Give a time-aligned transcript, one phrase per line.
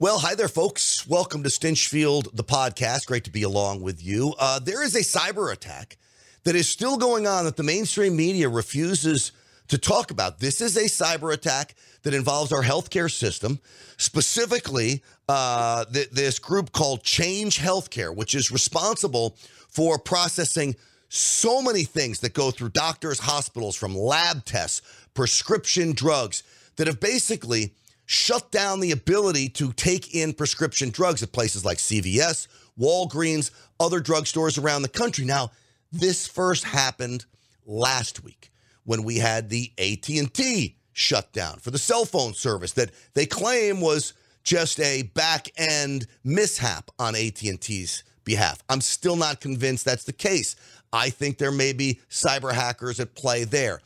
[0.00, 1.06] Well, hi there, folks.
[1.06, 3.04] Welcome to Stinchfield, the podcast.
[3.04, 4.34] Great to be along with you.
[4.38, 5.98] Uh, there is a cyber attack
[6.44, 9.32] that is still going on that the mainstream media refuses
[9.68, 10.38] to talk about.
[10.38, 13.60] This is a cyber attack that involves our healthcare system,
[13.98, 19.36] specifically uh, th- this group called Change Healthcare, which is responsible
[19.68, 20.76] for processing
[21.10, 24.80] so many things that go through doctors, hospitals, from lab tests,
[25.12, 26.42] prescription drugs
[26.76, 27.74] that have basically
[28.10, 34.00] shut down the ability to take in prescription drugs at places like CVS, Walgreens, other
[34.00, 35.24] drugstores around the country.
[35.24, 35.52] Now,
[35.92, 37.24] this first happened
[37.64, 38.50] last week
[38.82, 44.12] when we had the AT&T shutdown for the cell phone service that they claim was
[44.42, 48.60] just a back-end mishap on AT&T's behalf.
[48.68, 50.56] I'm still not convinced that's the case.
[50.92, 53.80] I think there may be cyber hackers at play there.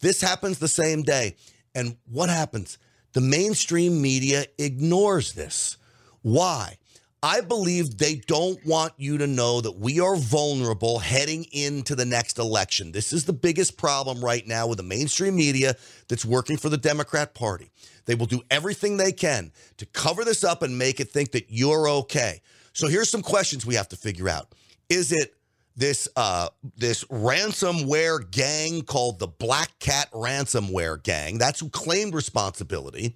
[0.00, 1.36] This happens the same day.
[1.76, 2.78] And what happens?
[3.12, 5.76] The mainstream media ignores this.
[6.22, 6.78] Why?
[7.22, 12.04] I believe they don't want you to know that we are vulnerable heading into the
[12.04, 12.92] next election.
[12.92, 15.74] This is the biggest problem right now with the mainstream media
[16.06, 17.72] that's working for the Democrat Party.
[18.06, 21.46] They will do everything they can to cover this up and make it think that
[21.48, 22.40] you're okay.
[22.72, 24.54] So here's some questions we have to figure out.
[24.88, 25.34] Is it
[25.78, 31.38] this uh, this ransomware gang called the Black Cat Ransomware Gang.
[31.38, 33.14] That's who claimed responsibility.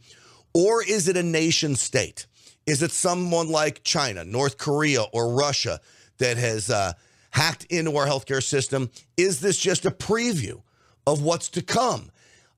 [0.55, 2.27] Or is it a nation state?
[2.64, 5.80] Is it someone like China, North Korea, or Russia
[6.18, 6.92] that has uh,
[7.30, 8.90] hacked into our healthcare system?
[9.16, 10.62] Is this just a preview
[11.05, 12.12] of what's to come?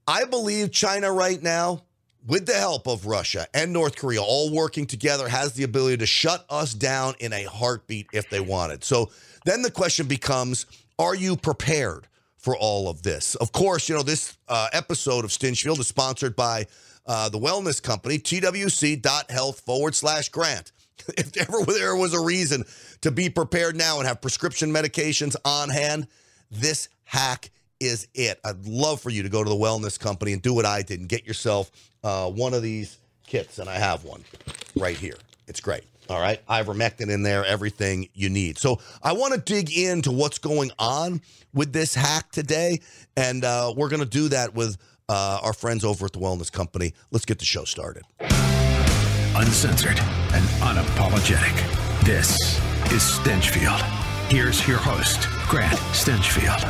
[0.06, 1.84] I believe China right now,
[2.26, 6.06] with the help of Russia and North Korea, all working together, has the ability to
[6.06, 8.82] shut us down in a heartbeat if they wanted.
[8.84, 9.10] So
[9.44, 10.66] then the question becomes
[10.98, 13.34] are you prepared for all of this?
[13.36, 16.66] Of course, you know, this uh, episode of Stinchfield is sponsored by
[17.06, 20.72] uh, the wellness company, twc.health forward slash grant.
[21.18, 22.64] If ever there was a reason
[23.02, 26.06] to be prepared now and have prescription medications on hand,
[26.50, 28.40] this hack is it.
[28.44, 31.00] I'd love for you to go to the wellness company and do what I did
[31.00, 31.70] and get yourself
[32.02, 33.58] uh, one of these kits.
[33.58, 34.24] And I have one
[34.76, 35.16] right here.
[35.46, 35.84] It's great.
[36.08, 36.44] All right.
[36.46, 38.58] Ivermectin in there, everything you need.
[38.58, 41.22] So I want to dig into what's going on
[41.54, 42.80] with this hack today.
[43.16, 44.76] And uh, we're going to do that with
[45.08, 46.94] uh, our friends over at the Wellness Company.
[47.10, 48.02] Let's get the show started.
[49.36, 52.04] Uncensored and unapologetic.
[52.04, 52.36] This
[52.92, 53.80] is Stinchfield.
[54.30, 56.62] Here's your host, Grant Stinchfield.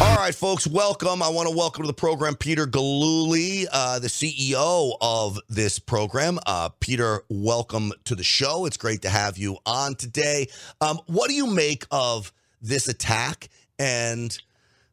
[0.00, 1.22] All right, folks, welcome.
[1.22, 6.38] I want to welcome to the program Peter Gillooly, uh, the CEO of this program.
[6.46, 8.64] Uh, Peter, welcome to the show.
[8.64, 10.48] It's great to have you on today.
[10.80, 14.38] Um, what do you make of this attack and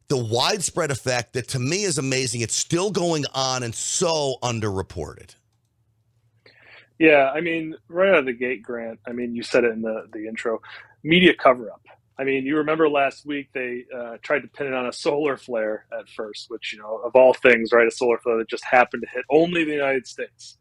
[0.08, 2.42] the widespread effect that to me is amazing?
[2.42, 5.36] It's still going on and so underreported.
[6.98, 9.00] Yeah, I mean, right out of the gate, Grant.
[9.06, 10.60] I mean, you said it in the the intro.
[11.02, 11.87] Media cover up.
[12.18, 15.36] I mean, you remember last week they uh, tried to pin it on a solar
[15.36, 18.64] flare at first, which, you know, of all things, right, a solar flare that just
[18.64, 20.58] happened to hit only the United States.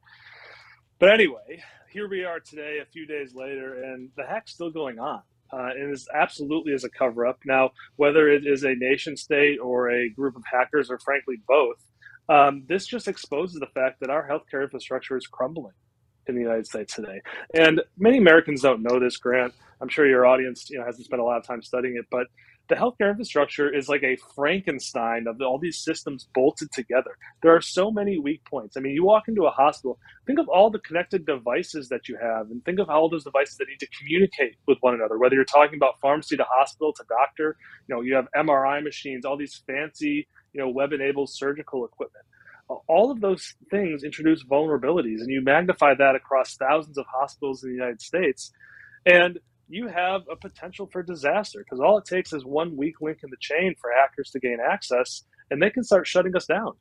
[0.99, 4.99] But anyway, here we are today, a few days later, and the hack's still going
[4.99, 5.21] on.
[5.51, 7.39] Uh, and is absolutely as a cover up.
[7.45, 11.77] Now, whether it is a nation state or a group of hackers, or frankly both,
[12.27, 15.73] um, this just exposes the fact that our healthcare infrastructure is crumbling
[16.27, 17.21] in the United States today.
[17.53, 19.53] And many Americans don't know this, Grant.
[19.81, 22.27] I'm sure your audience, you know, hasn't spent a lot of time studying it, but
[22.69, 27.11] the healthcare infrastructure is like a Frankenstein of all these systems bolted together.
[27.41, 28.75] There are so many weak points.
[28.75, 32.17] I mean, you walk into a hospital, think of all the connected devices that you
[32.21, 35.17] have, and think of all those devices that need to communicate with one another.
[35.17, 37.55] Whether you're talking about pharmacy to hospital to doctor,
[37.87, 42.25] you know, you have MRI machines, all these fancy, you know, web-enabled surgical equipment
[42.87, 47.69] all of those things introduce vulnerabilities and you magnify that across thousands of hospitals in
[47.69, 48.51] the united states
[49.05, 49.39] and
[49.69, 53.29] you have a potential for disaster because all it takes is one weak link in
[53.29, 56.73] the chain for hackers to gain access and they can start shutting us down.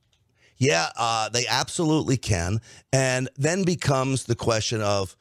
[0.57, 2.61] Yeah uh, they absolutely can
[2.93, 5.17] and then becomes the question of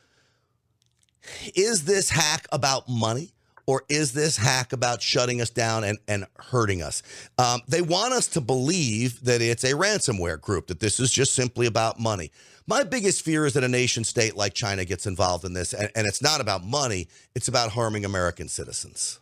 [1.56, 3.32] is this hack about money
[3.68, 7.02] or is this hack about shutting us down and, and hurting us?
[7.38, 11.34] Um, they want us to believe that it's a ransomware group, that this is just
[11.34, 12.32] simply about money.
[12.68, 15.90] My biggest fear is that a nation state like China gets involved in this, and,
[15.96, 19.20] and it's not about money, it's about harming American citizens.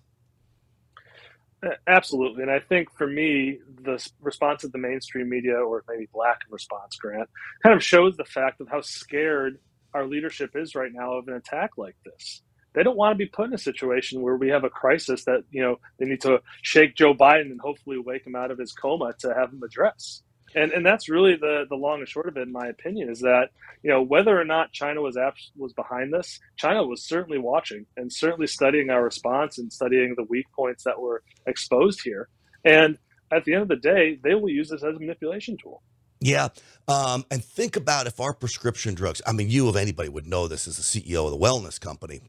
[1.88, 2.42] Absolutely.
[2.44, 6.51] And I think for me, the response of the mainstream media, or maybe lack of
[6.51, 7.30] response, Grant,
[7.63, 9.60] kind of shows the fact of how scared
[9.94, 12.42] our leadership is right now of an attack like this
[12.74, 15.44] they don't want to be put in a situation where we have a crisis that
[15.52, 18.72] you know they need to shake Joe Biden and hopefully wake him out of his
[18.72, 20.22] coma to have him address.
[20.56, 23.22] And and that's really the the long and short of it, in my opinion, is
[23.22, 23.50] that
[23.81, 27.86] you know whether or not China was abs- was behind this, China was certainly watching
[27.98, 32.30] and certainly studying our response and studying the weak points that were exposed here.
[32.64, 32.98] And
[33.31, 35.81] at the end of the day, they will use this as a manipulation tool.
[36.20, 36.50] Yeah.
[36.88, 40.48] Um, and think about if our prescription drugs, I mean, you of anybody would know
[40.48, 42.22] this as the CEO of the wellness company.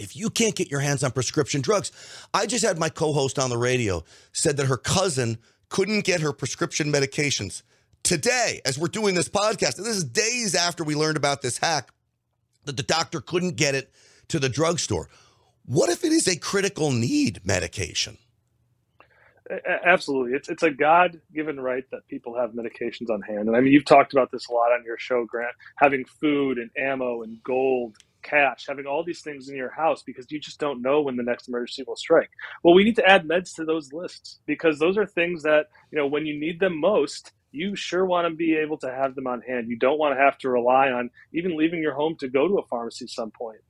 [0.00, 1.92] If you can't get your hands on prescription drugs,
[2.32, 4.02] I just had my co host on the radio
[4.32, 5.38] said that her cousin
[5.68, 7.62] couldn't get her prescription medications
[8.02, 9.78] today as we're doing this podcast.
[9.78, 11.90] And this is days after we learned about this hack
[12.64, 13.92] that the doctor couldn't get it
[14.28, 15.08] to the drugstore.
[15.66, 18.18] What if it is a critical need medication?
[19.84, 20.34] Absolutely.
[20.34, 23.48] It's it's a God given right that people have medications on hand.
[23.48, 26.58] And I mean you've talked about this a lot on your show, Grant, having food
[26.58, 30.60] and ammo and gold, cash, having all these things in your house because you just
[30.60, 32.30] don't know when the next emergency will strike.
[32.62, 35.98] Well, we need to add meds to those lists because those are things that, you
[35.98, 39.26] know, when you need them most, you sure want to be able to have them
[39.26, 39.68] on hand.
[39.68, 42.58] You don't want to have to rely on even leaving your home to go to
[42.58, 43.60] a pharmacy some point.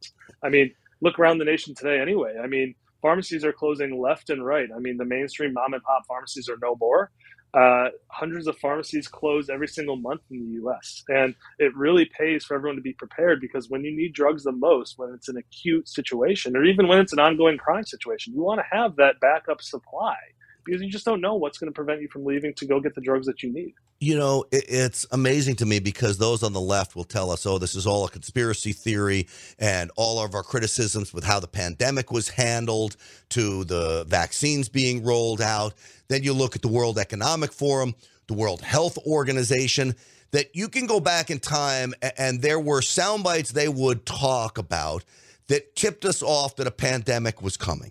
[0.43, 2.37] I mean, look around the nation today anyway.
[2.43, 4.69] I mean, pharmacies are closing left and right.
[4.75, 7.11] I mean, the mainstream mom and pop pharmacies are no more.
[7.53, 11.03] Uh, hundreds of pharmacies close every single month in the US.
[11.09, 14.53] And it really pays for everyone to be prepared because when you need drugs the
[14.53, 18.43] most, when it's an acute situation, or even when it's an ongoing crime situation, you
[18.43, 20.17] want to have that backup supply
[20.65, 22.95] because you just don't know what's going to prevent you from leaving to go get
[22.95, 23.75] the drugs that you need.
[23.99, 27.59] You know, it's amazing to me because those on the left will tell us, oh,
[27.59, 29.29] this is all a conspiracy theory,
[29.59, 32.97] and all of our criticisms with how the pandemic was handled
[33.31, 35.75] to the vaccines being rolled out.
[36.09, 37.95] Then you look at the World Economic Forum,
[38.27, 39.95] the World Health Organization,
[40.31, 44.59] that you can go back in time, and there were sound bites they would talk
[44.59, 45.05] about
[45.49, 47.91] that tipped us off that a pandemic was coming.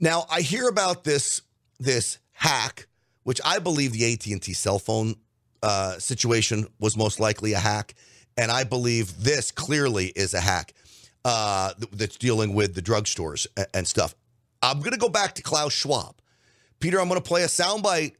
[0.00, 1.42] Now, I hear about this
[1.78, 2.86] this hack,
[3.24, 5.14] which I believe the AT&T cell phone
[5.62, 7.94] uh, situation was most likely a hack,
[8.36, 10.72] and I believe this clearly is a hack
[11.24, 14.14] uh, that's dealing with the drugstores and, stuff.
[14.62, 16.16] I'm going to go back to Klaus Schwab.
[16.80, 18.14] Peter, I'm going to play a soundbite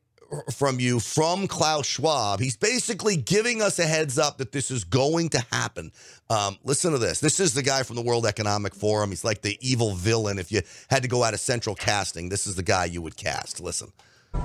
[0.52, 2.40] from you from Klaus Schwab.
[2.40, 5.92] He's basically giving us a heads up that this is going to happen.
[6.30, 7.20] Um, listen to this.
[7.20, 9.10] This is the guy from the World Economic Forum.
[9.10, 10.38] He's like the evil villain.
[10.38, 13.16] If you had to go out of central casting, this is the guy you would
[13.16, 13.60] cast.
[13.60, 13.92] Listen.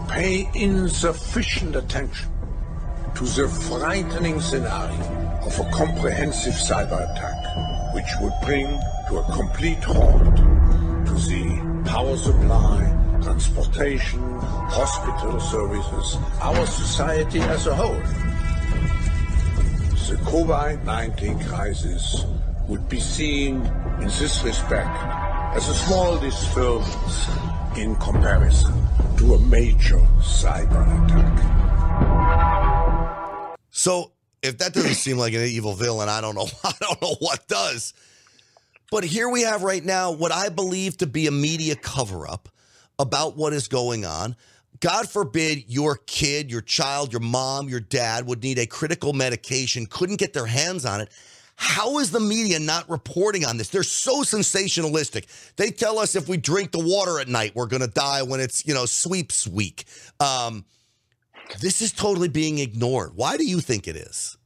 [0.07, 2.31] Pay insufficient attention
[3.15, 8.67] to the frightening scenario of a comprehensive cyber attack, which would bring
[9.09, 17.75] to a complete halt to the power supply transportation, hospital services, our society as a
[17.75, 18.01] whole.
[20.09, 22.25] The COVID-19 crisis
[22.67, 23.65] would be seen
[24.01, 24.89] in this respect
[25.55, 27.27] as a small disturbance
[27.77, 28.73] in comparison
[29.17, 31.39] to a major cyber attack.
[33.71, 34.11] So,
[34.41, 36.47] if that doesn't seem like an evil villain, I don't know.
[36.63, 37.93] I don't know what does.
[38.91, 42.49] But here we have right now what I believe to be a media cover up
[42.99, 44.35] about what is going on.
[44.79, 49.85] God forbid your kid, your child, your mom, your dad would need a critical medication,
[49.85, 51.09] couldn't get their hands on it.
[51.55, 53.69] How is the media not reporting on this?
[53.69, 55.53] They're so sensationalistic.
[55.55, 58.39] They tell us if we drink the water at night, we're going to die when
[58.39, 59.85] it's, you know, sweeps week.
[60.19, 60.65] Um,
[61.61, 63.11] this is totally being ignored.
[63.15, 64.37] Why do you think it is?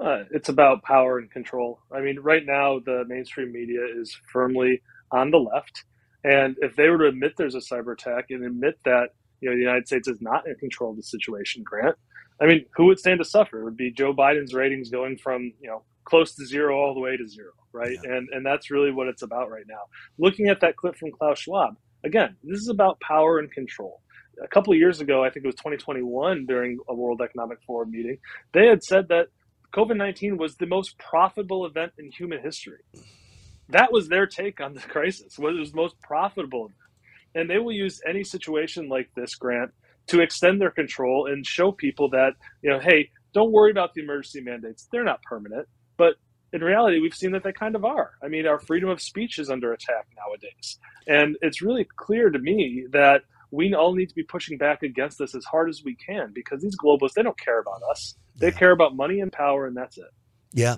[0.00, 1.78] Uh, it's about power and control.
[1.92, 4.82] I mean, right now, the mainstream media is firmly
[5.12, 5.84] on the left.
[6.24, 9.10] And if they were to admit there's a cyber attack and admit that
[9.40, 11.96] you know the United States is not in control of the situation, Grant,
[12.40, 13.60] I mean, who would stand to suffer?
[13.60, 17.00] It would be Joe Biden's ratings going from you know close to zero all the
[17.00, 17.96] way to zero, right?
[18.04, 18.16] Yeah.
[18.16, 19.82] And and that's really what it's about right now.
[20.18, 21.74] Looking at that clip from Klaus Schwab,
[22.04, 24.00] again, this is about power and control.
[24.42, 27.90] A couple of years ago, I think it was 2021, during a World Economic Forum
[27.90, 28.18] meeting,
[28.52, 29.26] they had said that
[29.74, 32.80] COVID 19 was the most profitable event in human history
[33.72, 35.38] that was their take on the crisis.
[35.38, 36.70] What was most profitable,
[37.34, 39.70] and they will use any situation like this, Grant,
[40.08, 44.02] to extend their control and show people that you know, hey, don't worry about the
[44.02, 45.68] emergency mandates; they're not permanent.
[45.96, 46.14] But
[46.52, 48.12] in reality, we've seen that they kind of are.
[48.22, 52.38] I mean, our freedom of speech is under attack nowadays, and it's really clear to
[52.38, 55.94] me that we all need to be pushing back against this as hard as we
[55.96, 59.66] can because these globalists they don't care about us; they care about money and power,
[59.66, 60.04] and that's it.
[60.52, 60.76] Yeah.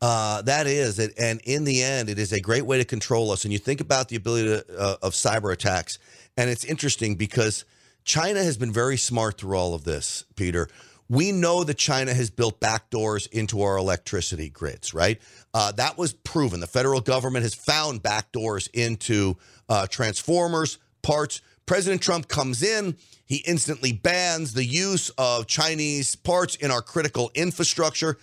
[0.00, 3.30] Uh, that is it, and in the end, it is a great way to control
[3.30, 3.44] us.
[3.44, 5.98] And you think about the ability to, uh, of cyber attacks,
[6.36, 7.64] and it's interesting because
[8.04, 10.68] China has been very smart through all of this, Peter.
[11.08, 15.20] We know that China has built backdoors into our electricity grids, right?
[15.54, 16.60] Uh, that was proven.
[16.60, 23.36] The federal government has found backdoors into uh, transformers, parts, President Trump comes in, he
[23.38, 28.18] instantly bans the use of Chinese parts in our critical infrastructure.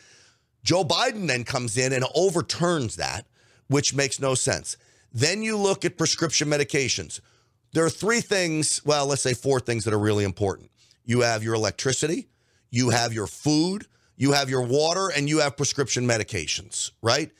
[0.64, 3.26] Joe Biden then comes in and overturns that,
[3.68, 4.78] which makes no sense.
[5.12, 7.20] Then you look at prescription medications.
[7.74, 10.72] There are three things, well, let's say four things that are really important.
[11.06, 12.28] You have your electricity,
[12.70, 17.32] you have your food, you have your water, and you have prescription medications, right?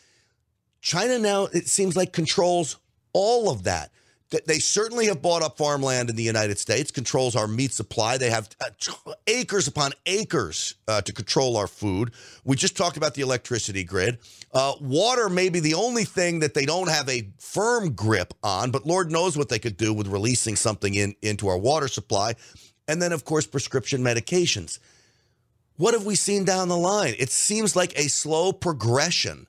[0.82, 2.78] China now, it seems like, controls
[3.14, 3.92] all of that.
[4.46, 8.18] They certainly have bought up farmland in the United States, controls our meat supply.
[8.18, 12.12] They have uh, acres upon acres uh, to control our food.
[12.44, 14.18] We just talked about the electricity grid.
[14.54, 18.72] Uh, water may be the only thing that they don't have a firm grip on,
[18.72, 22.36] but Lord knows what they could do with releasing something in, into our water supply.
[22.88, 24.80] And then, of course, prescription medications.
[25.78, 27.16] What have we seen down the line?
[27.18, 29.48] It seems like a slow progression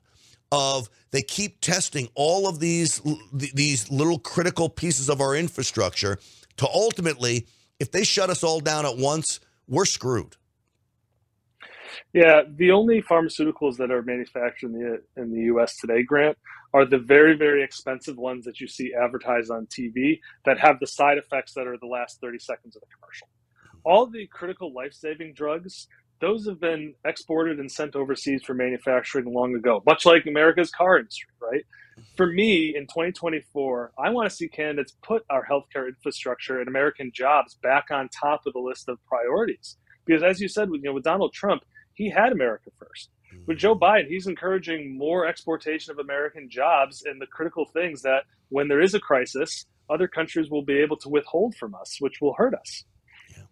[0.51, 6.19] of they keep testing all of these these little critical pieces of our infrastructure
[6.57, 7.47] to ultimately
[7.79, 10.35] if they shut us all down at once we're screwed.
[12.13, 16.37] Yeah the only pharmaceuticals that are manufactured in the in the US today grant
[16.73, 20.87] are the very very expensive ones that you see advertised on TV that have the
[20.87, 23.27] side effects that are the last 30 seconds of the commercial.
[23.85, 25.87] All the critical life-saving drugs
[26.21, 30.97] those have been exported and sent overseas for manufacturing long ago, much like America's car
[30.97, 31.63] industry, right?
[32.17, 37.11] For me, in 2024, I want to see candidates put our healthcare infrastructure and American
[37.13, 39.77] jobs back on top of the list of priorities.
[40.05, 43.09] Because as you said, you know, with Donald Trump, he had America first.
[43.47, 48.23] With Joe Biden, he's encouraging more exportation of American jobs and the critical things that
[48.49, 52.21] when there is a crisis, other countries will be able to withhold from us, which
[52.21, 52.83] will hurt us.
[53.35, 53.43] Yeah.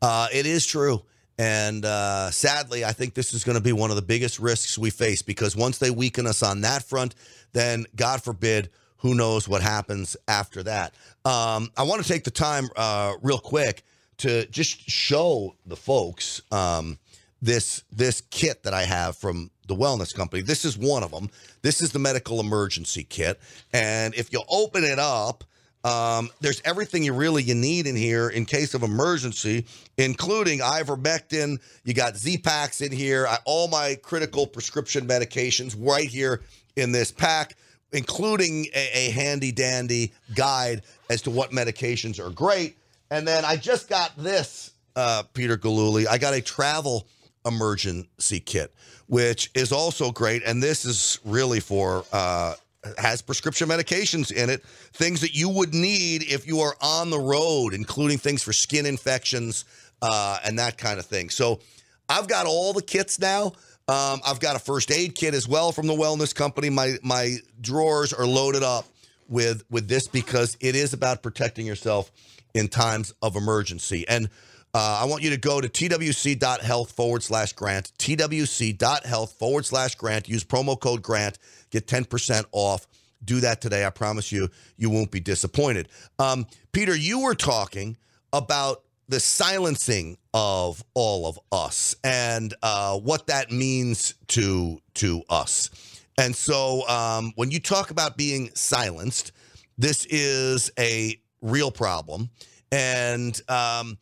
[0.00, 1.02] Uh, it is true.
[1.42, 4.78] And uh, sadly, I think this is going to be one of the biggest risks
[4.78, 7.16] we face because once they weaken us on that front,
[7.52, 10.94] then God forbid, who knows what happens after that.
[11.24, 13.82] Um, I want to take the time uh, real quick
[14.18, 17.00] to just show the folks um,
[17.40, 20.42] this this kit that I have from the wellness company.
[20.42, 21.28] This is one of them.
[21.62, 23.40] This is the medical emergency kit,
[23.72, 25.42] and if you open it up,
[25.84, 29.66] um, there's everything you really you need in here in case of emergency,
[29.98, 31.58] including ivermectin.
[31.84, 33.26] You got Z-Paks in here.
[33.26, 36.42] I, all my critical prescription medications right here
[36.76, 37.56] in this pack,
[37.92, 42.76] including a, a handy dandy guide as to what medications are great.
[43.10, 46.06] And then I just got this, uh, Peter Gillooly.
[46.06, 47.06] I got a travel
[47.44, 48.72] emergency kit,
[49.08, 50.42] which is also great.
[50.46, 52.54] And this is really for uh,
[52.98, 57.18] has prescription medications in it, things that you would need if you are on the
[57.18, 59.64] road, including things for skin infections
[60.02, 61.30] uh, and that kind of thing.
[61.30, 61.60] So
[62.08, 63.52] I've got all the kits now.
[63.88, 66.70] Um, I've got a first aid kit as well from the wellness company.
[66.70, 68.86] My my drawers are loaded up
[69.28, 72.10] with with this because it is about protecting yourself
[72.54, 74.04] in times of emergency.
[74.08, 74.28] And
[74.74, 80.28] uh, I want you to go to twc.health forward slash grant, twc.health forward slash grant.
[80.28, 81.38] Use promo code grant,
[81.70, 82.86] get 10% off.
[83.24, 83.84] Do that today.
[83.84, 85.88] I promise you, you won't be disappointed.
[86.18, 87.96] Um, Peter, you were talking
[88.32, 95.70] about the silencing of all of us and uh, what that means to to us.
[96.18, 99.32] And so, um, when you talk about being silenced,
[99.78, 102.30] this is a real problem.
[102.70, 103.98] And um,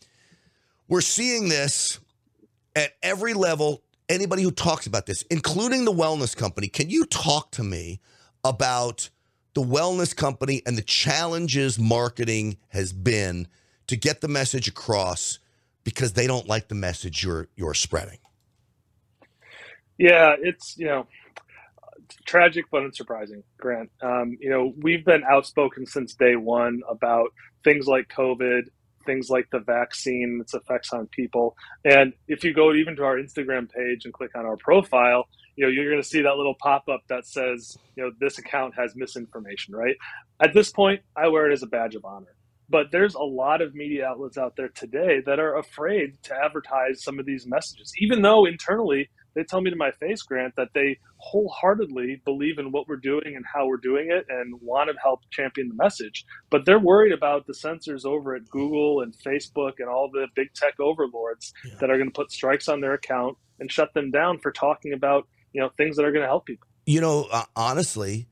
[0.90, 2.00] we're seeing this
[2.76, 3.82] at every level.
[4.10, 8.00] Anybody who talks about this, including the wellness company, can you talk to me
[8.44, 9.08] about
[9.54, 13.46] the wellness company and the challenges marketing has been
[13.86, 15.38] to get the message across
[15.84, 18.18] because they don't like the message you're you're spreading?
[19.96, 21.06] Yeah, it's you know
[22.24, 23.90] tragic but unsurprising, Grant.
[24.02, 27.32] Um, you know we've been outspoken since day one about
[27.62, 28.62] things like COVID,
[29.04, 31.56] things like the vaccine, its effects on people.
[31.84, 35.26] And if you go even to our Instagram page and click on our profile,
[35.56, 38.38] you know, you're going to see that little pop up that says, you know, this
[38.38, 39.96] account has misinformation, right?
[40.42, 42.34] At this point, I wear it as a badge of honor.
[42.68, 47.02] But there's a lot of media outlets out there today that are afraid to advertise
[47.02, 50.68] some of these messages, even though internally they tell me to my face, Grant, that
[50.74, 54.96] they wholeheartedly believe in what we're doing and how we're doing it and want to
[55.02, 56.24] help champion the message.
[56.50, 60.52] But they're worried about the censors over at Google and Facebook and all the big
[60.54, 61.74] tech overlords yeah.
[61.80, 64.92] that are going to put strikes on their account and shut them down for talking
[64.92, 66.66] about you know things that are going to help people.
[66.86, 68.28] You know, uh, honestly,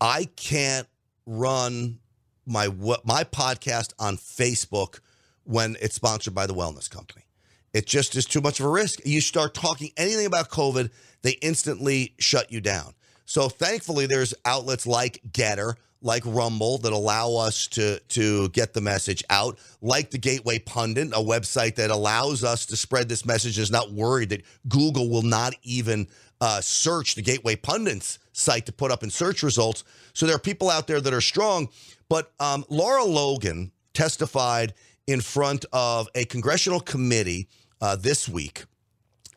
[0.00, 0.88] I can't
[1.26, 2.00] run
[2.46, 2.68] my
[3.04, 5.00] my podcast on Facebook
[5.44, 7.22] when it's sponsored by the wellness company.
[7.72, 9.00] It just is too much of a risk.
[9.04, 10.90] You start talking anything about COVID,
[11.22, 12.94] they instantly shut you down.
[13.26, 18.80] So thankfully, there's outlets like GETTR, like Rumble that allow us to to get the
[18.80, 23.58] message out, like the Gateway Pundit, a website that allows us to spread this message.
[23.58, 26.08] Is not worried that Google will not even
[26.40, 29.84] uh, search the Gateway Pundit's site to put up in search results.
[30.12, 31.68] So there are people out there that are strong.
[32.08, 34.74] But um, Lara Logan testified
[35.06, 37.48] in front of a congressional committee
[37.80, 38.64] uh, this week,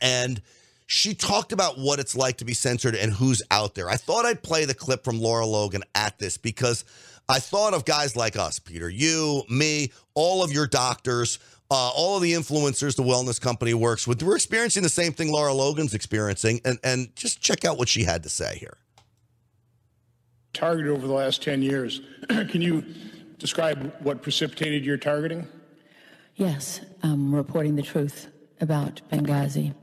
[0.01, 0.41] and
[0.85, 3.89] she talked about what it's like to be censored and who's out there.
[3.89, 6.85] I thought I'd play the clip from Lara Logan at this because
[7.29, 11.39] I thought of guys like us, Peter, you, me, all of your doctors,
[11.71, 14.21] uh, all of the influencers the wellness company works with.
[14.21, 18.03] We're experiencing the same thing Lara Logan's experiencing, and and just check out what she
[18.03, 18.77] had to say here.
[20.53, 22.01] Targeted over the last ten years.
[22.29, 22.83] Can you
[23.39, 25.47] describe what precipitated your targeting?
[26.35, 28.31] Yes, I'm reporting the truth
[28.62, 29.74] about Benghazi.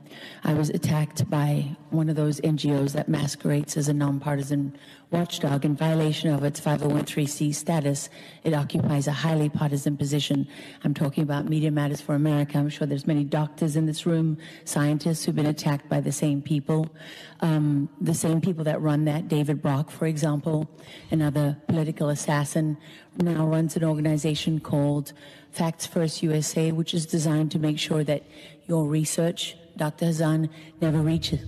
[0.43, 4.75] I was attacked by one of those NGOs that masquerades as a nonpartisan
[5.11, 5.63] watchdog.
[5.63, 8.09] In violation of its 501c status,
[8.43, 10.47] it occupies a highly partisan position.
[10.83, 12.57] I'm talking about Media Matters for America.
[12.57, 16.41] I'm sure there's many doctors in this room, scientists who've been attacked by the same
[16.41, 16.89] people.
[17.41, 20.67] Um, the same people that run that, David Brock, for example,
[21.11, 22.77] another political assassin,
[23.17, 25.13] now runs an organization called
[25.51, 28.23] Facts First USA, which is designed to make sure that
[28.67, 30.05] your research, Dr.
[30.07, 30.49] Hazan,
[30.79, 31.41] never reaches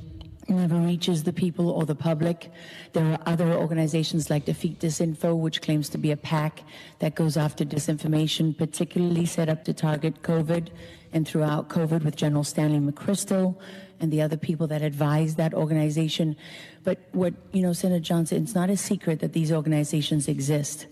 [0.50, 2.52] never reaches the people or the public.
[2.94, 6.64] There are other organizations like Defeat Disinfo, which claims to be a PAC
[7.00, 10.70] that goes after disinformation, particularly set up to target COVID
[11.14, 13.56] and throughout COVID with General Stanley McChrystal
[14.00, 16.36] and the other people that advise that organization.
[16.84, 20.88] But what, you know, Senator Johnson, it's not a secret that these organizations exist.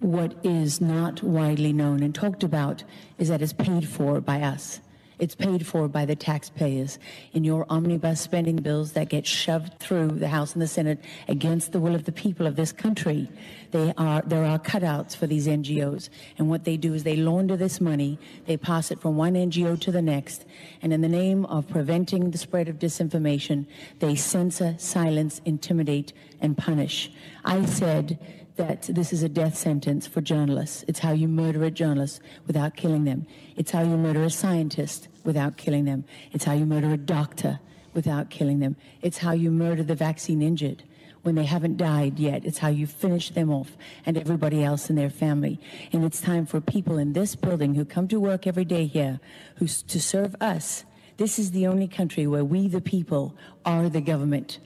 [0.00, 2.84] What is not widely known and talked about
[3.18, 4.80] is that it's paid for by us.
[5.18, 6.98] It's paid for by the taxpayers
[7.34, 11.72] in your omnibus spending bills that get shoved through the House and the Senate against
[11.72, 13.28] the will of the people of this country.
[13.72, 16.08] They are, there are cutouts for these NGOs.
[16.38, 19.78] And what they do is they launder this money, they pass it from one NGO
[19.80, 20.46] to the next,
[20.80, 23.66] and in the name of preventing the spread of disinformation,
[23.98, 27.12] they censor, silence, intimidate, and punish.
[27.44, 28.18] I said,
[28.60, 30.84] that this is a death sentence for journalists.
[30.86, 33.26] It's how you murder a journalist without killing them.
[33.56, 36.04] It's how you murder a scientist without killing them.
[36.32, 37.58] It's how you murder a doctor
[37.94, 38.76] without killing them.
[39.00, 40.82] It's how you murder the vaccine injured
[41.22, 42.44] when they haven't died yet.
[42.44, 45.58] It's how you finish them off and everybody else in their family.
[45.90, 49.20] And it's time for people in this building who come to work every day here
[49.56, 50.84] who to serve us.
[51.16, 54.58] This is the only country where we, the people, are the government.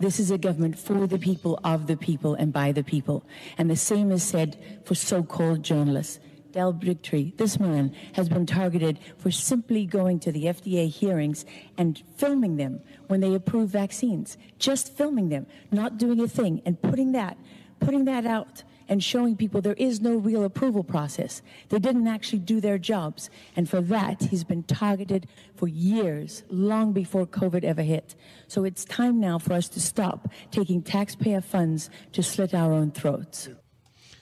[0.00, 3.24] This is a government for the people, of the people, and by the people.
[3.56, 6.20] And the same is said for so called journalists.
[6.52, 11.44] Del Bigtree, this man, has been targeted for simply going to the FDA hearings
[11.76, 14.38] and filming them when they approve vaccines.
[14.58, 17.36] Just filming them, not doing a thing, and putting that,
[17.80, 21.42] putting that out and showing people there is no real approval process.
[21.68, 23.28] They didn't actually do their jobs.
[23.54, 28.14] And for that, he's been targeted for years, long before COVID ever hit.
[28.46, 32.90] So it's time now for us to stop taking taxpayer funds to slit our own
[32.90, 33.48] throats.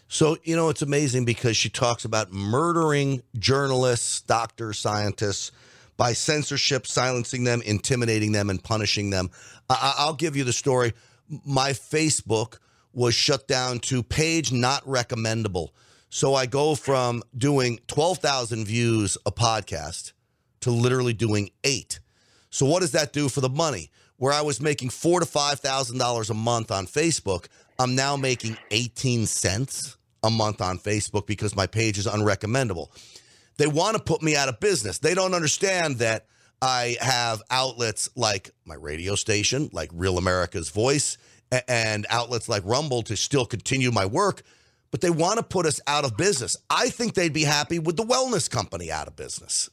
[0.08, 5.50] So, you know, it's amazing because she talks about murdering journalists, doctors, scientists
[5.96, 9.30] by censorship, silencing them, intimidating them, and punishing them.
[9.68, 10.92] I- will give you the story.
[11.44, 12.58] My Facebook
[12.96, 15.74] was shut down to page not recommendable.
[16.08, 20.12] So I go from doing 12,000 views a podcast
[20.60, 22.00] to literally doing eight.
[22.48, 23.90] So what does that do for the money?
[24.16, 28.16] Where I was making four to five thousand dollars a month on Facebook, I'm now
[28.16, 32.88] making 18 cents a month on Facebook because my page is unrecommendable.
[33.58, 34.98] They want to put me out of business.
[34.98, 36.24] They don't understand that
[36.62, 41.18] I have outlets like my radio station, like Real America's Voice,
[41.68, 44.42] and outlets like Rumble to still continue my work,
[44.90, 46.56] but they want to put us out of business.
[46.70, 49.70] I think they'd be happy with the wellness company out of business.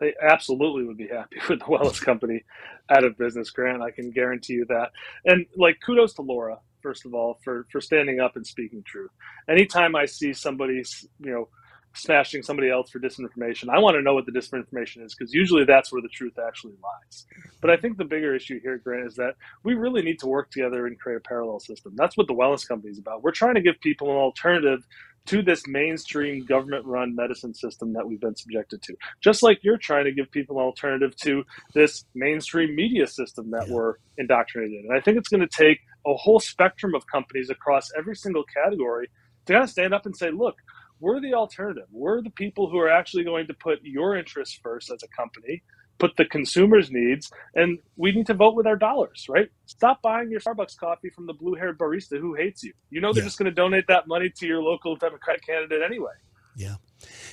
[0.00, 2.44] They absolutely would be happy with the wellness company
[2.90, 3.82] out of business, Grant.
[3.82, 4.90] I can guarantee you that.
[5.24, 9.10] And like kudos to Lara, first of all, for for standing up and speaking truth.
[9.48, 10.82] Anytime I see somebody,
[11.20, 11.48] you know,
[11.94, 13.68] smashing somebody else for disinformation.
[13.68, 16.74] I want to know what the disinformation is because usually that's where the truth actually
[16.82, 17.26] lies.
[17.60, 20.50] But I think the bigger issue here, Grant, is that we really need to work
[20.50, 21.92] together and create a parallel system.
[21.96, 23.22] That's what the wellness company is about.
[23.22, 24.84] We're trying to give people an alternative
[25.26, 28.94] to this mainstream government run medicine system that we've been subjected to.
[29.22, 33.68] Just like you're trying to give people an alternative to this mainstream media system that
[33.68, 34.90] we're indoctrinated in.
[34.90, 38.44] And I think it's going to take a whole spectrum of companies across every single
[38.44, 39.08] category
[39.46, 40.56] to kind of stand up and say, look,
[41.04, 41.86] we're the alternative.
[41.92, 45.62] We're the people who are actually going to put your interests first as a company
[45.98, 49.48] put the consumer's needs, and we need to vote with our dollars, right?
[49.66, 52.72] Stop buying your Starbucks coffee from the blue haired barista who hates you.
[52.90, 53.28] You know they're yeah.
[53.28, 56.12] just going to donate that money to your local Democrat candidate anyway.
[56.56, 56.76] Yeah.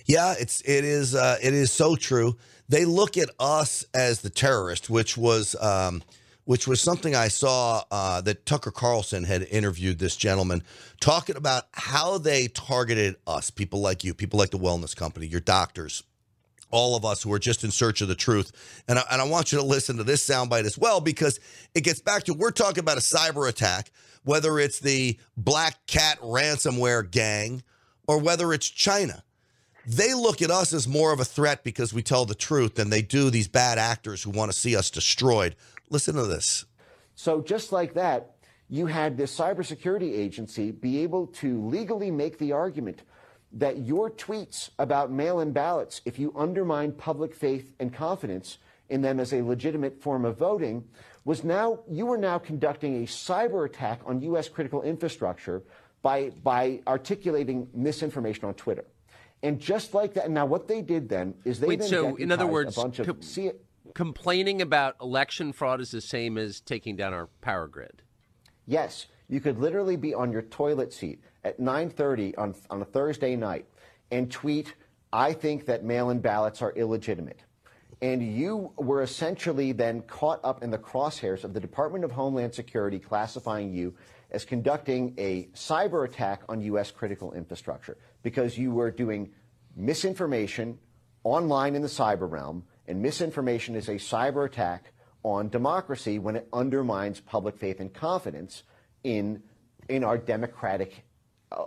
[0.05, 2.38] Yeah, it's it is uh, it is so true.
[2.67, 6.03] They look at us as the terrorist, which was um,
[6.45, 10.63] which was something I saw uh, that Tucker Carlson had interviewed this gentleman
[10.99, 15.41] talking about how they targeted us, people like you, people like the Wellness Company, your
[15.41, 16.04] doctors,
[16.71, 18.84] all of us who are just in search of the truth.
[18.88, 21.39] And I, and I want you to listen to this soundbite as well because
[21.75, 23.91] it gets back to we're talking about a cyber attack,
[24.23, 27.63] whether it's the Black Cat ransomware gang
[28.08, 29.23] or whether it's China.
[29.86, 32.89] They look at us as more of a threat because we tell the truth than
[32.89, 35.56] they do these bad actors who want to see us destroyed.
[35.91, 36.65] Listen to this.
[37.13, 38.32] So, just like that,
[38.69, 43.04] you had this cybersecurity agency be able to legally make the argument
[43.51, 48.58] that your tweets about mail in ballots, if you undermine public faith and confidence
[48.89, 50.86] in them as a legitimate form of voting,
[51.25, 54.47] was now, you were now conducting a cyber attack on U.S.
[54.47, 55.63] critical infrastructure
[56.01, 58.86] by, by articulating misinformation on Twitter.
[59.43, 62.47] And just like that, now what they did then is they Wait, so in other
[62.47, 66.60] words, a bunch of, com- see it, complaining about election fraud is the same as
[66.60, 68.01] taking down our power grid.
[68.65, 73.36] Yes, you could literally be on your toilet seat at 9:30 on on a Thursday
[73.36, 73.65] night
[74.12, 74.75] and tweet,
[75.12, 77.43] "I think that mail-in ballots are illegitimate."
[78.01, 82.54] And you were essentially then caught up in the crosshairs of the Department of Homeland
[82.54, 83.95] Security classifying you
[84.32, 86.89] as conducting a cyber attack on U.S.
[86.89, 89.32] critical infrastructure because you were doing
[89.75, 90.80] misinformation
[91.23, 94.91] online in the cyber realm and misinformation is a cyber attack
[95.23, 98.63] on democracy when it undermines public faith and confidence
[99.03, 99.41] in,
[99.87, 101.03] in our democratic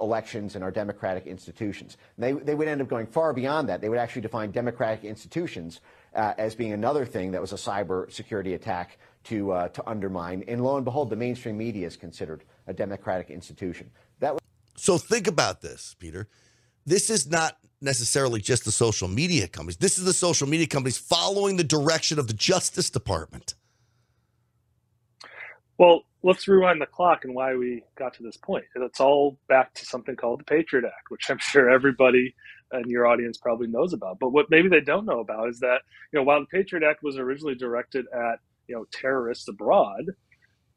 [0.00, 1.96] elections and our democratic institutions.
[2.16, 3.80] They, they would end up going far beyond that.
[3.80, 5.80] They would actually define democratic institutions
[6.14, 10.44] uh, as being another thing that was a cyber security attack to, uh, to undermine.
[10.48, 13.90] And lo and behold, the mainstream media is considered a democratic institution.
[14.20, 14.40] That was-
[14.76, 16.28] so think about this, Peter.
[16.86, 19.76] This is not necessarily just the social media companies.
[19.76, 23.54] This is the social media companies following the direction of the Justice Department.
[25.78, 28.64] Well, let's rewind the clock and why we got to this point.
[28.76, 32.34] It's all back to something called the Patriot Act, which I'm sure everybody
[32.72, 34.18] in your audience probably knows about.
[34.18, 37.02] But what maybe they don't know about is that, you know, while the Patriot Act
[37.02, 40.04] was originally directed at, you know, terrorists abroad,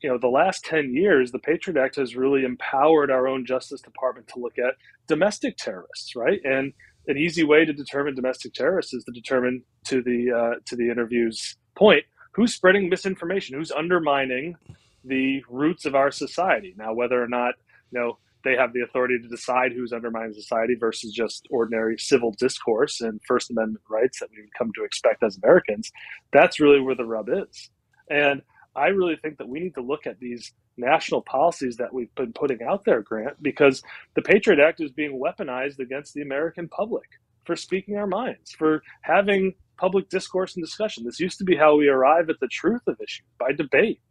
[0.02, 3.82] you know, the last 10 years, the Patriot Act has really empowered our own Justice
[3.82, 4.76] Department to look at
[5.08, 6.39] domestic terrorists, right?
[6.43, 6.74] And
[7.08, 10.89] an easy way to determine domestic terrorists is to determine to the uh, to the
[10.89, 14.56] interview's point who's spreading misinformation, who's undermining
[15.04, 16.76] the roots of our society.
[16.78, 17.56] Now, whether or not
[17.91, 22.34] you know they have the authority to decide who's undermining society versus just ordinary civil
[22.38, 25.91] discourse and First Amendment rights that we've come to expect as Americans,
[26.32, 27.70] that's really where the rub is.
[28.10, 28.41] And
[28.76, 32.34] I really think that we need to look at these national policies that we've been
[32.34, 33.82] putting out there, Grant, because
[34.16, 37.08] the Patriot Act is being weaponized against the American public
[37.46, 41.06] for speaking our minds, for having public discourse and discussion.
[41.06, 44.02] This used to be how we arrive at the truth of issues by debate.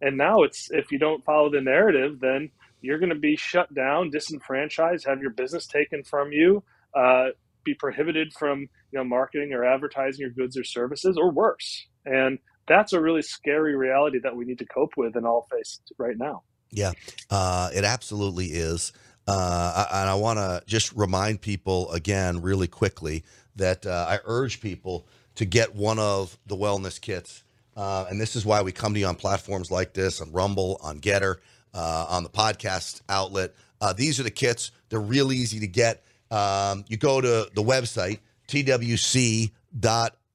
[0.00, 3.72] And now it's if you don't follow the narrative, then you're going to be shut
[3.72, 6.62] down, disenfranchised, have your business taken from you,
[6.94, 7.28] uh,
[7.64, 11.86] be prohibited from you know marketing or advertising your goods or services, or worse.
[12.04, 15.80] And that's a really scary reality that we need to cope with and all face
[15.98, 16.42] right now.
[16.70, 16.92] Yeah,
[17.30, 18.92] uh, it absolutely is.
[19.26, 23.24] Uh, and I want to just remind people again, really quickly,
[23.56, 27.44] that uh, I urge people to get one of the wellness kits.
[27.76, 30.78] Uh, and this is why we come to you on platforms like this, on Rumble,
[30.82, 31.36] on GETTR,
[31.74, 33.54] uh, on the podcast outlet.
[33.80, 34.72] Uh, these are the kits.
[34.88, 36.04] They're real easy to get.
[36.30, 38.20] Um, you go to the website,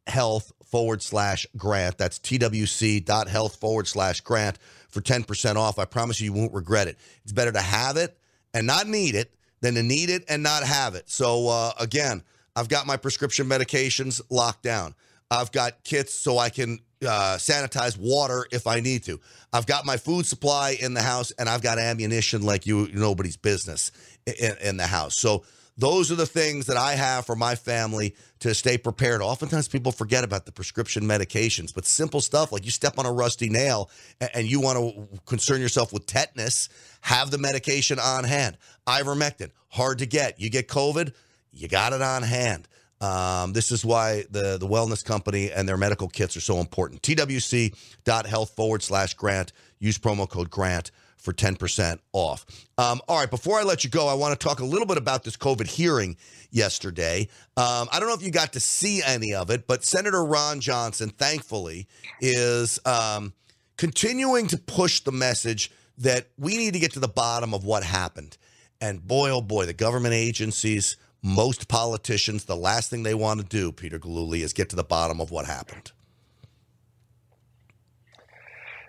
[0.08, 1.98] twc.health forward slash grant.
[1.98, 4.58] That's twc.health forward slash grant
[4.90, 5.80] for 10% off.
[5.80, 6.98] I promise you, you won't regret it.
[7.24, 8.18] It's better to have it
[8.54, 11.10] and not need it than to need it and not have it.
[11.10, 12.24] So, uh, again,
[12.56, 14.96] I've got my prescription medications locked down.
[15.30, 19.20] I've got kits so I can uh, sanitize water if I need to.
[19.54, 23.38] I've got my food supply in the house and I've got ammunition like you nobody's
[23.38, 23.92] business
[24.26, 25.18] in, in the house.
[25.18, 25.44] So,
[25.78, 29.22] those are the things that I have for my family to stay prepared.
[29.22, 33.12] Oftentimes people forget about the prescription medications, but simple stuff like you step on a
[33.12, 33.90] rusty nail
[34.34, 36.70] and you want to concern yourself with tetanus,
[37.02, 38.58] have the medication on hand.
[38.88, 40.40] Ivermectin, hard to get.
[40.40, 41.14] You get COVID,
[41.52, 42.68] you got it on hand.
[43.00, 47.04] Um, this is why the, the wellness company and their medical kits are so important.
[47.04, 49.54] TWC.health forward slash grant.
[49.80, 52.46] Use promo code grant for 10% off.
[52.78, 54.98] Um, all right, before I let you go, I want to talk a little bit
[54.98, 56.16] about this COVID hearing
[56.52, 57.28] yesterday.
[57.58, 60.60] Um, I don't know if you got to see any of it, but Senator Ron
[60.60, 61.88] Johnson, thankfully,
[62.22, 63.34] is um,
[63.78, 67.84] continuing to push the message that we need to get to the bottom of what
[67.84, 68.38] happened.
[68.80, 73.46] And boy, oh boy, the government agencies, most politicians, the last thing they want to
[73.46, 75.92] do, Peter Gillooly, is get to the bottom of what happened.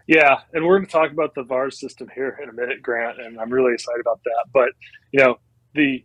[0.08, 3.20] Yeah, and we're going to talk about the VAERS system here in a minute, Grant,
[3.20, 4.46] and I'm really excited about that.
[4.54, 4.70] But
[5.12, 5.36] you know,
[5.74, 6.04] the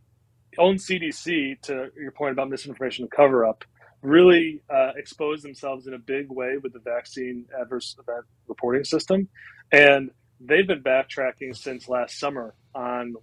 [0.59, 3.65] own CDC, to your point about misinformation and cover up,
[4.03, 9.29] really uh, exposed themselves in a big way with the vaccine adverse event reporting system,
[9.73, 10.11] and
[10.41, 13.15] they've been backtracking since last summer on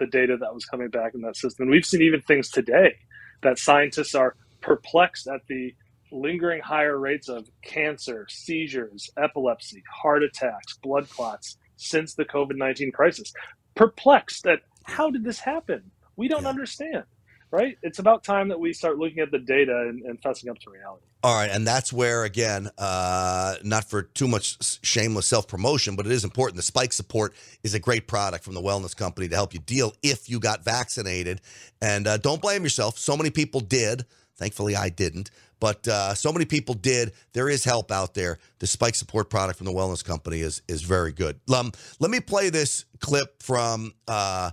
[0.00, 1.64] the data that was coming back in that system.
[1.64, 2.96] And we've seen even things today
[3.44, 5.74] that scientists are perplexed at the
[6.12, 12.92] lingering higher rates of cancer, seizures, epilepsy, heart attacks, blood clots since the COVID 19
[12.92, 13.32] crisis.
[13.74, 15.90] Perplexed at how did this happen?
[16.16, 16.48] We don't yeah.
[16.48, 17.04] understand,
[17.50, 17.76] right?
[17.82, 20.70] It's about time that we start looking at the data and, and fessing up to
[20.70, 21.04] reality.
[21.22, 26.06] All right, and that's where again, uh, not for too much shameless self promotion, but
[26.06, 26.56] it is important.
[26.56, 29.92] The Spike Support is a great product from the Wellness Company to help you deal
[30.02, 31.40] if you got vaccinated,
[31.82, 32.98] and uh, don't blame yourself.
[32.98, 34.06] So many people did.
[34.36, 35.30] Thankfully, I didn't.
[35.60, 37.12] But uh, so many people did.
[37.32, 38.38] There is help out there.
[38.58, 41.40] The Spike Support product from the Wellness Company is is very good.
[41.54, 44.50] Um, let me play this clip from uh,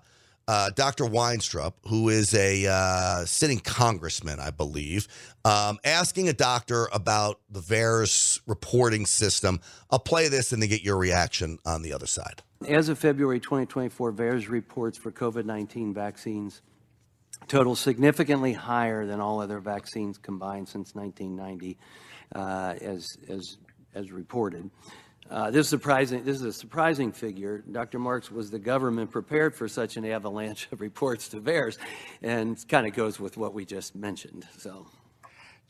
[0.47, 1.05] uh, Dr.
[1.05, 5.07] Wenstrup, who is a uh, sitting congressman, I believe,
[5.45, 9.59] um, asking a doctor about the VAERS reporting system.
[9.89, 12.43] I'll play this and then get your reaction on the other side.
[12.67, 16.61] As of February 2024, VAERS reports for COVID 19 vaccines
[17.47, 21.77] total significantly higher than all other vaccines combined since 1990,
[22.36, 23.58] uh, as, as,
[23.93, 24.69] as reported.
[25.29, 27.63] Uh, this, surprising, this is a surprising figure.
[27.71, 27.97] Dr.
[27.97, 31.77] Marks was the government prepared for such an avalanche of reports to VAERS,
[32.21, 34.45] and kind of goes with what we just mentioned.
[34.58, 34.86] So.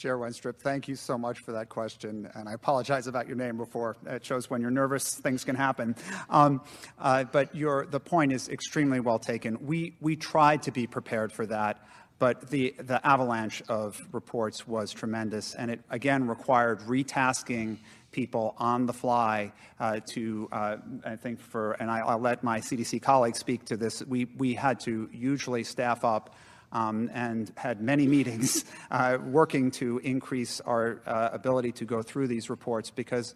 [0.04, 2.30] Chair Wenstrup, thank you so much for that question.
[2.34, 3.96] And I apologize about your name before.
[4.06, 5.96] It shows when you're nervous, things can happen.
[6.30, 6.60] Um,
[7.00, 9.66] uh, but your, the point is extremely well taken.
[9.66, 11.88] We, we tried to be prepared for that,
[12.20, 15.56] but the, the avalanche of reports was tremendous.
[15.56, 17.78] And it, again, required retasking
[18.12, 22.60] people on the fly uh, to, uh, I think for, and I, will let my
[22.60, 26.36] CDC colleagues speak to this, we, we had to usually staff up
[26.74, 32.28] um, and had many meetings uh, working to increase our uh, ability to go through
[32.28, 33.34] these reports because,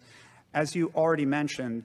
[0.52, 1.84] as you already mentioned,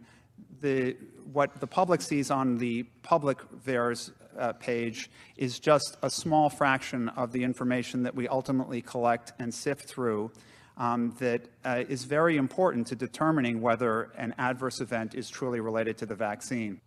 [0.60, 0.98] the,
[1.32, 7.10] what the public sees on the public VAERS uh, page is just a small fraction
[7.10, 10.32] of the information that we ultimately collect and sift through
[10.78, 15.98] um, that uh, is very important to determining whether an adverse event is truly related
[16.00, 16.82] to the vaccine.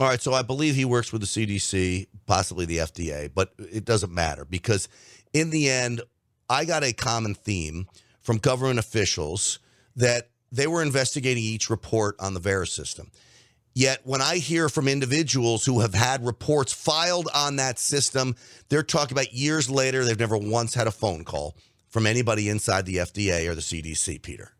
[0.00, 3.84] All right, so I believe he works with the CDC, possibly the FDA, but it
[3.84, 4.88] doesn't matter because
[5.32, 6.02] in the end,
[6.48, 7.88] I got a common theme
[8.20, 9.58] from government officials
[9.96, 13.10] that they were investigating each report on the VAERS system.
[13.74, 18.36] Yet when I hear from individuals who have had reports filed on that system,
[18.68, 21.56] they're talking about years later, they've never once had a phone call
[21.88, 24.52] from anybody inside the FDA or the CDC, Peter.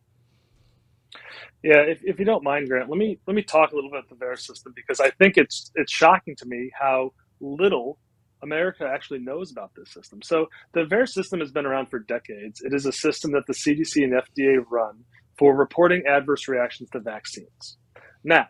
[1.62, 4.00] Yeah, if, if you don't mind, Grant, let me let me talk a little bit
[4.00, 8.00] about the VAERS system because I think it's it's shocking to me how little
[8.42, 10.22] America actually knows about this system.
[10.24, 12.62] So the VAERS system has been around for decades.
[12.62, 15.04] It is a system that the CDC and FDA run
[15.38, 17.78] for reporting adverse reactions to vaccines.
[18.24, 18.48] Now,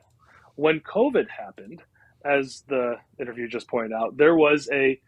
[0.57, 1.83] when COVID happened,
[2.25, 5.01] as the interview just pointed out, there was a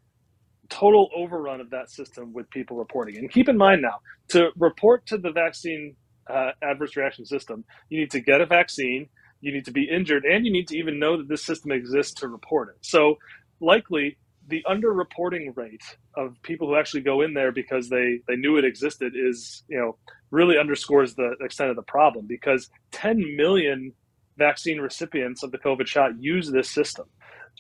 [0.71, 3.19] total overrun of that system with people reporting.
[3.19, 3.97] And keep in mind now,
[4.31, 5.97] to report to the vaccine
[6.31, 9.09] uh, adverse reaction system, you need to get a vaccine,
[9.41, 12.15] you need to be injured, and you need to even know that this system exists
[12.21, 12.77] to report it.
[12.83, 13.17] So,
[13.61, 14.17] likely,
[14.49, 15.83] the underreporting rate
[16.17, 19.79] of people who actually go in there because they they knew it existed is you
[19.79, 19.97] know
[20.31, 23.93] really underscores the extent of the problem because 10 million
[24.37, 27.07] vaccine recipients of the COVID shot use this system.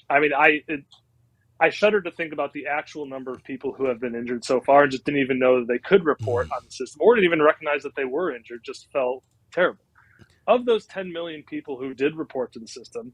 [0.08, 0.84] I mean, I it,
[1.60, 4.60] I shudder to think about the actual number of people who have been injured so
[4.62, 6.56] far and just didn't even know that they could report mm.
[6.56, 9.84] on the system or didn't even recognize that they were injured, just felt terrible.
[10.46, 13.12] Of those 10 million people who did report to the system,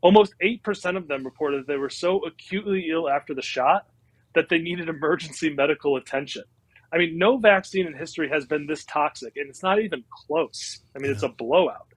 [0.00, 3.88] almost 8% of them reported that they were so acutely ill after the shot
[4.34, 6.44] that they needed emergency medical attention.
[6.92, 10.80] I mean, no vaccine in history has been this toxic, and it's not even close.
[10.94, 11.14] I mean, yeah.
[11.14, 11.88] it's a blowout.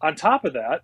[0.00, 0.80] On top of that,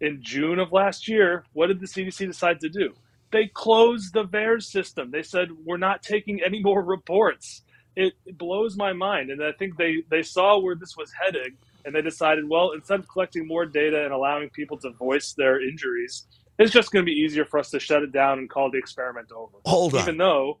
[0.00, 2.94] in June of last year, what did the CDC decide to do?
[3.32, 5.10] They closed the VAERS system.
[5.10, 7.62] They said we're not taking any more reports.
[7.94, 11.56] It, it, blows my mind, and I think they they saw where this was heading,
[11.86, 15.66] and they decided, well, instead of collecting more data and allowing people to voice their
[15.66, 16.26] injuries,
[16.58, 18.76] it's just going to be easier for us to shut it down and call the
[18.76, 19.56] experiment over.
[19.64, 20.02] Hold on.
[20.02, 20.58] Even though,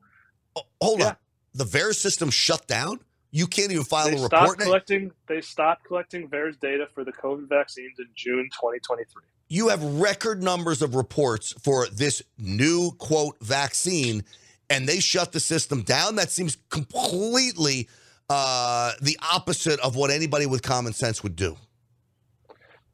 [0.80, 1.08] Hold Yeah.
[1.08, 1.16] on.
[1.54, 3.00] The VAERS system shut down?
[3.30, 4.58] You can't even file they a report?
[4.58, 9.22] collecting, they stopped collecting VAERS data for the COVID vaccines in June 2023.
[9.48, 14.24] You have record numbers of reports for this new quote vaccine
[14.68, 17.88] and they shut the system down that seems completely
[18.28, 21.56] uh, the opposite of what anybody with common sense would do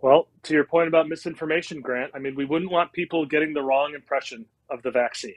[0.00, 3.62] Well, to your point about misinformation, Grant, I mean, we wouldn't want people getting the
[3.62, 5.36] wrong impression of the vaccine.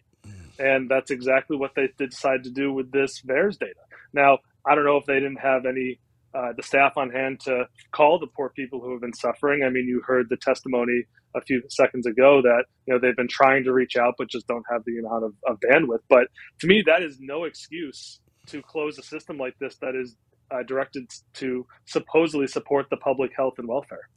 [0.57, 3.79] And that's exactly what they decided to do with this VAERS data.
[4.13, 5.99] Now, I don't know if they didn't have any,
[6.35, 9.63] uh, the staff on hand to call the poor people who have been suffering.
[9.63, 11.03] I mean, you heard the testimony
[11.35, 14.47] a few seconds ago that, you know, they've been trying to reach out, but just
[14.47, 16.01] don't have the amount of, of bandwidth.
[16.09, 16.27] But
[16.59, 20.15] to me, that is no excuse to close a system like this that is
[20.51, 24.09] uh, directed to supposedly support the public health and welfare.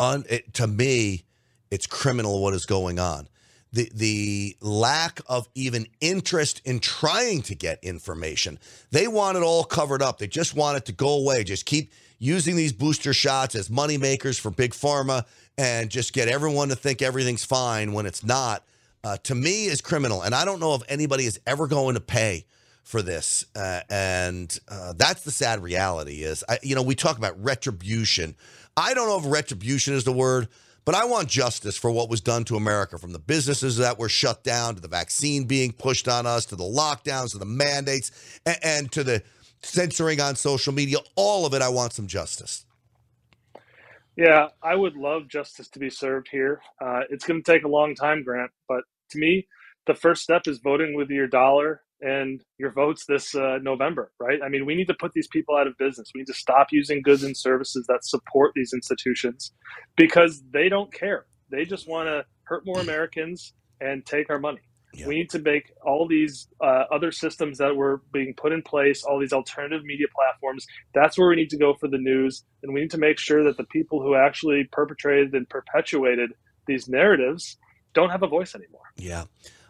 [0.00, 1.24] Un, it, to me,
[1.70, 3.28] it's criminal what is going on.
[3.76, 8.58] The the lack of even interest in trying to get information.
[8.90, 10.16] They want it all covered up.
[10.18, 11.44] They just want it to go away.
[11.44, 15.26] Just keep using these booster shots as money makers for big pharma
[15.58, 18.64] and just get everyone to think everything's fine when it's not.
[19.04, 22.00] Uh, to me, is criminal, and I don't know if anybody is ever going to
[22.00, 22.46] pay
[22.82, 23.44] for this.
[23.54, 26.22] Uh, and uh, that's the sad reality.
[26.22, 28.36] Is I, you know we talk about retribution.
[28.74, 30.48] I don't know if retribution is the word,
[30.86, 34.08] but I want justice for what was done to America from the businesses that were
[34.08, 38.12] shut down to the vaccine being pushed on us to the lockdowns to the mandates
[38.46, 39.22] and, and to the
[39.62, 40.98] censoring on social media.
[41.16, 42.64] All of it, I want some justice.
[44.16, 46.62] Yeah, I would love justice to be served here.
[46.80, 49.48] Uh, it's going to take a long time, Grant, but to me,
[49.86, 54.40] the first step is voting with your dollar and your votes this uh, November, right?
[54.44, 56.10] I mean, we need to put these people out of business.
[56.14, 59.52] We need to stop using goods and services that support these institutions
[59.96, 61.26] because they don't care.
[61.50, 64.60] They just want to hurt more Americans and take our money.
[65.04, 69.04] We need to make all these uh, other systems that were being put in place,
[69.04, 70.66] all these alternative media platforms.
[70.94, 73.44] That's where we need to go for the news, and we need to make sure
[73.44, 76.30] that the people who actually perpetrated and perpetuated
[76.66, 77.58] these narratives
[77.92, 78.82] don't have a voice anymore.
[78.96, 79.24] Yeah.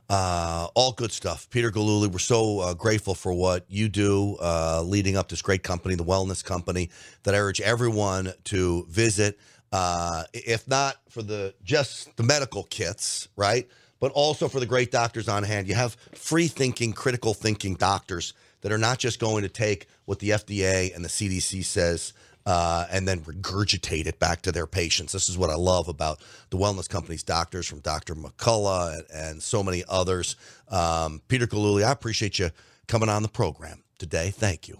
[0.08, 1.48] Uh, all good stuff.
[1.50, 5.64] Peter Galuli, we're so uh, grateful for what you do uh, leading up this great
[5.64, 6.90] company, the Wellness Company,
[7.24, 9.38] that I urge everyone to visit.
[9.72, 13.68] Uh, if not for the just the medical kits, right?
[13.98, 15.66] But also for the great doctors on hand.
[15.66, 20.20] You have free thinking, critical thinking doctors that are not just going to take what
[20.20, 22.12] the FDA and the CDC says
[22.46, 25.12] uh, and then regurgitate it back to their patients.
[25.12, 28.14] This is what I love about the wellness company's doctors, from Dr.
[28.14, 30.37] McCullough and, and so many others.
[30.68, 32.50] Um, Peter Kaluli, I appreciate you
[32.87, 34.30] coming on the program today.
[34.30, 34.78] Thank you.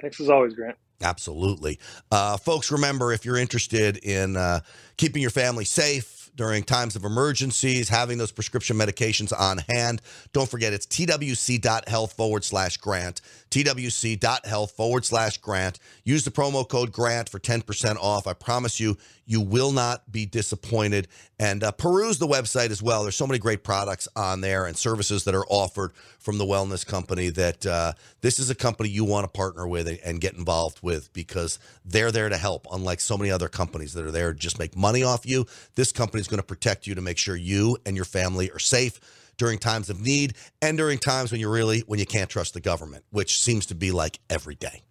[0.00, 0.76] Thanks as always, Grant.
[1.00, 1.80] Absolutely.
[2.10, 4.60] Uh, folks, remember if you're interested in uh,
[4.96, 10.00] keeping your family safe, during times of emergencies, having those prescription medications on hand.
[10.32, 13.20] Don't forget it's twc.health forward slash grant.
[13.52, 15.78] twc.health forward slash grant.
[16.04, 18.26] Use the promo code grant for 10% off.
[18.26, 21.06] I promise you, you will not be disappointed.
[21.38, 23.02] And uh, peruse the website as well.
[23.02, 26.86] There's so many great products on there and services that are offered from the wellness
[26.86, 30.80] company that uh, this is a company you want to partner with and get involved
[30.82, 34.38] with because they're there to help, unlike so many other companies that are there to
[34.38, 35.46] just make money off you.
[35.74, 38.58] This company is going to protect you to make sure you and your family are
[38.58, 38.98] safe
[39.42, 42.60] during times of need and during times when you really when you can't trust the
[42.60, 44.82] government, which seems to be like every day.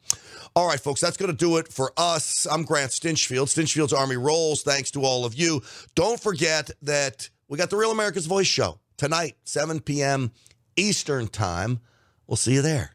[0.58, 2.46] All right, folks, that's going to do it for us.
[2.52, 3.48] I'm Grant Stinchfield.
[3.48, 4.62] Stinchfield's Army Rolls.
[4.62, 5.62] Thanks to all of you.
[5.96, 10.34] Don't forget that we got the Real America's Voice show tonight, 7 p.m.
[10.76, 11.80] Eastern Time.
[12.28, 12.92] We'll see you there.